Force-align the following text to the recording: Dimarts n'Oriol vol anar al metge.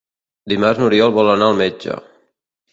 Dimarts 0.53 0.81
n'Oriol 0.83 1.15
vol 1.19 1.31
anar 1.35 1.53
al 1.53 1.61
metge. 1.63 2.03